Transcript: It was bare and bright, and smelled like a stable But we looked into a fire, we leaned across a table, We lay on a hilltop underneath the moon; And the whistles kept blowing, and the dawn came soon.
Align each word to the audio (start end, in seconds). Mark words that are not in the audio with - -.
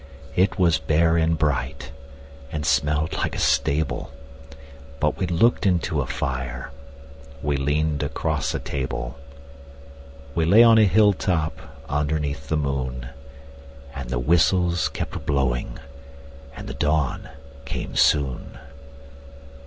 It 0.35 0.57
was 0.57 0.79
bare 0.79 1.15
and 1.15 1.37
bright, 1.37 1.91
and 2.51 2.65
smelled 2.65 3.13
like 3.13 3.35
a 3.35 3.39
stable 3.39 4.09
But 4.99 5.15
we 5.19 5.27
looked 5.27 5.67
into 5.67 6.01
a 6.01 6.07
fire, 6.07 6.71
we 7.43 7.55
leaned 7.55 8.01
across 8.01 8.51
a 8.55 8.57
table, 8.59 9.19
We 10.33 10.43
lay 10.45 10.63
on 10.63 10.79
a 10.79 10.85
hilltop 10.85 11.59
underneath 11.87 12.49
the 12.49 12.57
moon; 12.57 13.09
And 13.93 14.09
the 14.09 14.17
whistles 14.17 14.89
kept 14.89 15.23
blowing, 15.27 15.77
and 16.55 16.67
the 16.67 16.73
dawn 16.73 17.29
came 17.65 17.95
soon. 17.95 18.57